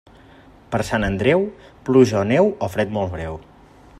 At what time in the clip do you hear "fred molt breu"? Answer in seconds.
2.77-3.41